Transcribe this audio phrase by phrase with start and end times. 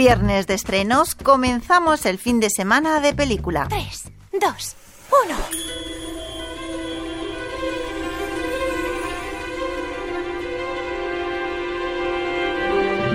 [0.00, 3.66] Viernes de estrenos, comenzamos el fin de semana de película.
[3.68, 4.76] 3, 2,
[5.26, 5.60] 1.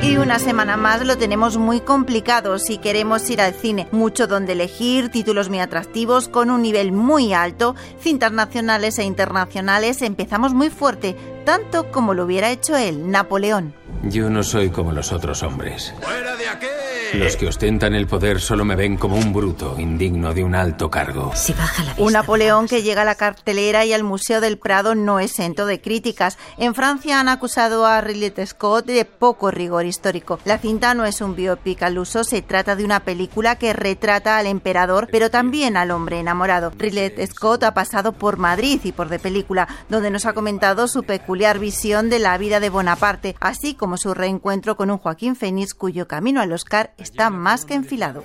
[0.04, 3.88] Y una semana más lo tenemos muy complicado si queremos ir al cine.
[3.91, 10.04] Mucho donde elegir, títulos muy atractivos, con un nivel muy alto, cintas nacionales e internacionales.
[10.04, 11.15] Empezamos muy fuerte,
[11.45, 13.73] tanto como lo hubiera hecho él, Napoleón.
[14.04, 15.92] Yo no soy como los otros hombres.
[16.00, 16.68] ¡Fuera de aquí!
[17.14, 20.89] Los que ostentan el poder solo me ven como un bruto, indigno de un alto
[20.89, 21.32] cargo.
[21.36, 22.04] Si baja la vista.
[22.04, 25.79] Un Napoleón que llega a la cartelera y al Museo del Prado no exento de
[25.79, 26.37] críticas.
[26.57, 30.39] En Francia han acusado a Ridley Scott de poco rigor histórico.
[30.46, 34.38] La cinta no es un biopic al uso, se trata de una película que retrata
[34.38, 36.72] al emperador, pero también al hombre enamorado.
[36.77, 41.03] Ridley Scott ha pasado por Madrid y por de película, donde nos ha comentado su
[41.03, 45.73] peculiar visión de la vida de Bonaparte, así como su reencuentro con un Joaquín Phoenix
[45.73, 48.23] cuyo camino al Oscar está más que enfilado.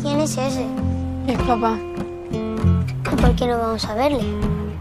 [0.00, 0.66] ¿Quién es ese?
[1.26, 1.78] Es papá.
[2.30, 4.24] ¿Y por qué no vamos a verle?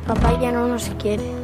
[0.07, 1.40] Papá ya no nos quiere.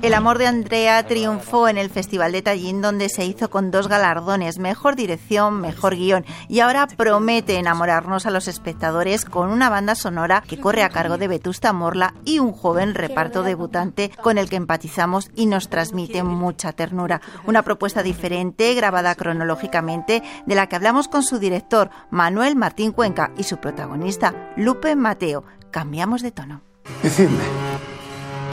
[0.00, 3.88] El amor de Andrea triunfó en el Festival de Tallinn donde se hizo con dos
[3.88, 9.96] galardones, mejor dirección, mejor guion y ahora promete enamorarnos a los espectadores con una banda
[9.96, 14.48] sonora que corre a cargo de Vetusta Morla y un joven reparto debutante con el
[14.48, 17.20] que empatizamos y nos transmite mucha ternura.
[17.44, 23.32] Una propuesta diferente, grabada cronológicamente, de la que hablamos con su director Manuel Martín Cuenca
[23.36, 25.42] y su protagonista Lupe Mateo.
[25.72, 26.62] Cambiamos de tono.
[27.02, 27.44] Decidme,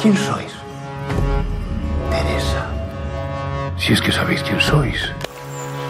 [0.02, 0.65] ¿quién sois?
[2.10, 2.68] Teresa.
[3.78, 5.12] Si es que sabéis quién sois.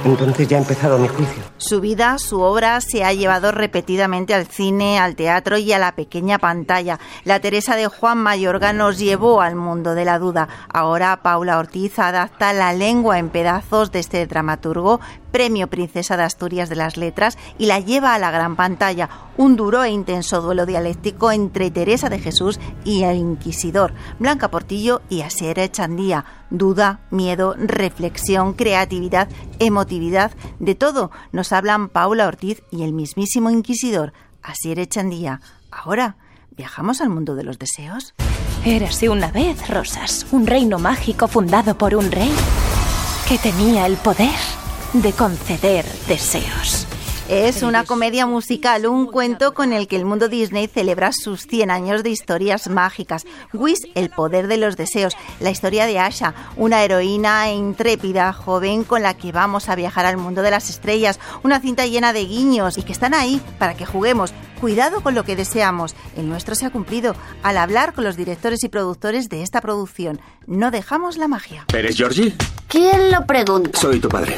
[0.06, 1.42] Entonces ya ha empezado mi juicio.
[1.58, 5.96] Su vida, su obra se ha llevado repetidamente al cine, al teatro y a la
[5.96, 7.00] pequeña pantalla.
[7.24, 10.48] La Teresa de Juan Mayorga nos llevó al mundo de la duda.
[10.72, 15.00] Ahora Paula Ortiz adapta la lengua en pedazos de este dramaturgo,
[15.36, 19.10] premio Princesa de Asturias de las Letras, y la lleva a la gran pantalla.
[19.36, 25.02] Un duro e intenso duelo dialéctico entre Teresa de Jesús y el Inquisidor, Blanca Portillo
[25.10, 26.24] y Asier Echandía.
[26.52, 29.28] Duda, miedo, reflexión, creatividad,
[29.60, 35.42] emotividad, de todo nos hablan Paula Ortiz y el mismísimo Inquisidor, Asier Echandía.
[35.70, 36.16] Ahora,
[36.52, 38.14] ¿viajamos al mundo de los deseos?
[38.64, 42.32] Érase una vez, Rosas, un reino mágico fundado por un rey
[43.28, 44.32] que tenía el poder
[45.02, 46.88] de conceder deseos.
[47.28, 51.72] Es una comedia musical, un cuento con el que el mundo Disney celebra sus 100
[51.72, 53.26] años de historias mágicas.
[53.52, 59.02] Wish, el poder de los deseos, la historia de Asha, una heroína intrépida, joven con
[59.02, 62.78] la que vamos a viajar al mundo de las estrellas, una cinta llena de guiños
[62.78, 64.32] y que están ahí para que juguemos.
[64.62, 67.16] Cuidado con lo que deseamos, el nuestro se ha cumplido.
[67.42, 71.66] Al hablar con los directores y productores de esta producción, no dejamos la magia.
[71.74, 72.36] ¿Eres Georgie?
[72.68, 73.80] ¿Quién lo pregunta?
[73.80, 74.36] Soy tu padre.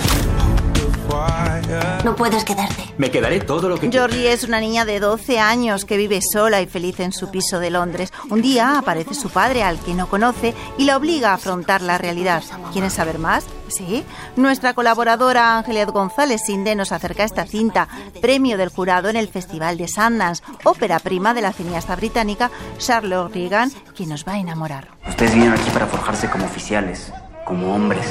[2.04, 2.84] No puedes quedarte.
[2.98, 6.62] Me quedaré todo lo que Georgie es una niña de 12 años que vive sola
[6.62, 8.12] y feliz en su piso de Londres.
[8.30, 11.98] Un día aparece su padre, al que no conoce, y la obliga a afrontar la
[11.98, 12.44] realidad.
[12.72, 13.46] ¿Quieres saber más?
[13.68, 14.06] Sí.
[14.36, 17.88] Nuestra colaboradora Ángeles González Sinde nos acerca a esta cinta,
[18.22, 23.34] premio del jurado en el Festival de Sundance, ópera prima de la cineasta británica Charlotte
[23.34, 24.90] Regan, quien nos va a enamorar.
[25.08, 27.12] Ustedes vinieron aquí para forjarse como oficiales,
[27.46, 28.06] como hombres.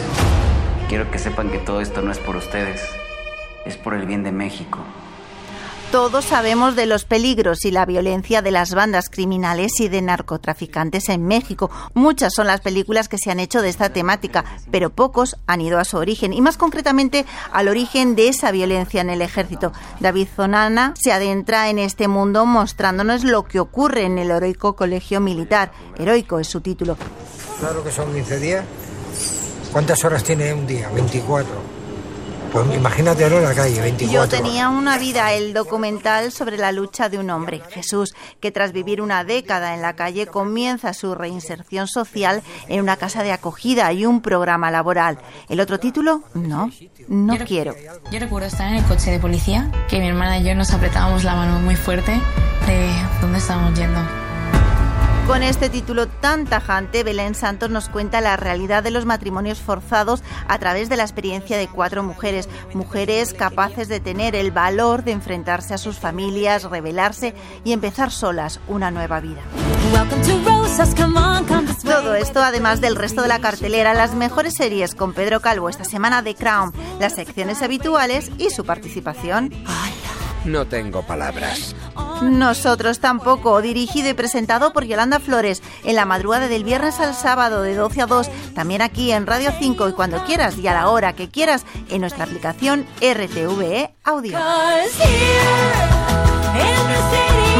[0.88, 2.80] Quiero que sepan que todo esto no es por ustedes,
[3.64, 4.78] es por el bien de México.
[5.90, 11.08] Todos sabemos de los peligros y la violencia de las bandas criminales y de narcotraficantes
[11.08, 11.70] en México.
[11.94, 15.78] Muchas son las películas que se han hecho de esta temática, pero pocos han ido
[15.78, 19.72] a su origen y más concretamente al origen de esa violencia en el ejército.
[19.98, 25.20] David Zonana se adentra en este mundo mostrándonos lo que ocurre en el heroico colegio
[25.20, 25.72] militar.
[25.98, 26.96] Heroico es su título.
[27.58, 28.64] Claro que son 15 días.
[29.76, 30.88] ¿Cuántas horas tiene un día?
[30.88, 31.46] 24.
[32.50, 36.72] Pues imagínate ahora en la calle, 24 Yo tenía una vida, el documental sobre la
[36.72, 41.14] lucha de un hombre, Jesús, que tras vivir una década en la calle comienza su
[41.14, 45.18] reinserción social en una casa de acogida y un programa laboral.
[45.50, 46.22] ¿El otro título?
[46.32, 46.70] No,
[47.08, 47.74] no Yo quiero.
[48.10, 51.22] Yo recuerdo estar en el coche de policía, que mi hermana y yo nos apretábamos
[51.22, 52.12] la mano muy fuerte
[52.66, 52.90] de
[53.20, 54.25] dónde estábamos yendo.
[55.26, 60.22] Con este título tan tajante, Belén Santos nos cuenta la realidad de los matrimonios forzados
[60.46, 65.10] a través de la experiencia de cuatro mujeres, mujeres capaces de tener el valor de
[65.10, 67.34] enfrentarse a sus familias, rebelarse
[67.64, 69.42] y empezar solas una nueva vida.
[71.82, 75.84] Todo esto, además del resto de la cartelera, las mejores series con Pedro Calvo esta
[75.84, 79.52] semana de Crown, las secciones habituales y su participación.
[80.44, 81.74] No tengo palabras.
[82.22, 87.62] Nosotros tampoco, dirigido y presentado por Yolanda Flores en la madrugada del viernes al sábado
[87.62, 90.88] de 12 a 2, también aquí en Radio 5 y cuando quieras y a la
[90.88, 94.38] hora que quieras en nuestra aplicación RTVE Audio.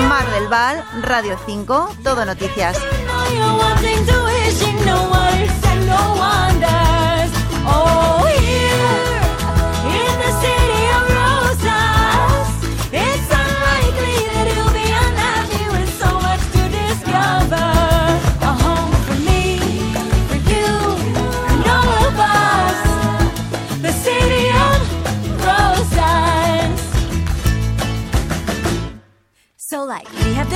[0.08, 2.78] Mar del Val, Radio 5, Todo Noticias.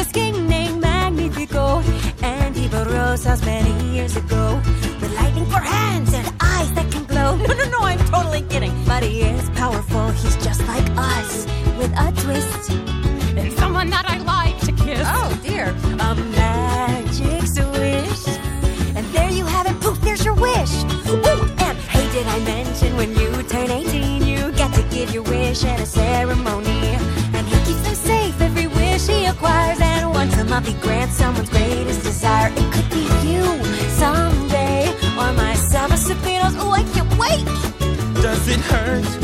[0.00, 1.82] This king named Magnifico
[2.22, 4.60] And he built Rosas many years ago
[5.00, 7.36] With lightning for hands and eyes that can glow.
[7.36, 8.74] No, no, no, I'm totally kidding.
[8.86, 11.44] But he is powerful, he's just like us
[11.78, 12.70] With a twist
[13.40, 15.04] And someone that I like to kiss.
[15.04, 15.66] Oh dear.
[16.08, 18.24] A magic swish.
[18.96, 20.74] And there you have it, poof, there's your wish.
[21.08, 25.24] Ooh, and hey, did I mention when you turn 18 You get to give your
[25.24, 26.59] wish at a ceremony
[30.52, 32.50] And once a month he someone's greatest desire.
[32.56, 33.44] It could be you
[33.90, 37.44] someday Or my Saba Sapinos Oh, I can't wait.
[38.22, 39.19] Does it hurt?